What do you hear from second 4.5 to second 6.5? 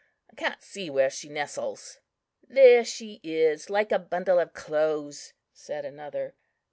clothes," said another.